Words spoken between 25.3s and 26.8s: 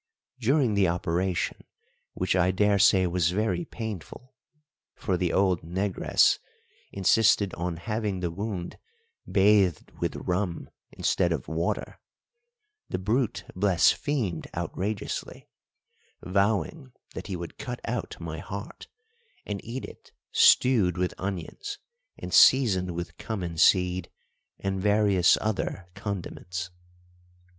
other condiments.